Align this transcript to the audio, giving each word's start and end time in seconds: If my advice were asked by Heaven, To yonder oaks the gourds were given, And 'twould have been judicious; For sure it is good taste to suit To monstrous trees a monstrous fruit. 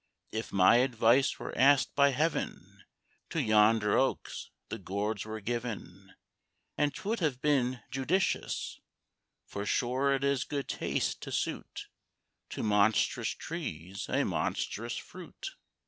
If 0.31 0.51
my 0.51 0.77
advice 0.77 1.37
were 1.37 1.55
asked 1.55 1.93
by 1.93 2.09
Heaven, 2.09 2.85
To 3.29 3.39
yonder 3.39 3.95
oaks 3.99 4.49
the 4.69 4.79
gourds 4.79 5.25
were 5.25 5.41
given, 5.41 6.15
And 6.75 6.91
'twould 6.91 7.19
have 7.19 7.39
been 7.39 7.83
judicious; 7.91 8.79
For 9.45 9.63
sure 9.63 10.15
it 10.15 10.23
is 10.23 10.43
good 10.43 10.67
taste 10.67 11.21
to 11.21 11.31
suit 11.31 11.85
To 12.49 12.63
monstrous 12.63 13.29
trees 13.29 14.07
a 14.09 14.23
monstrous 14.23 14.97
fruit. 14.97 15.51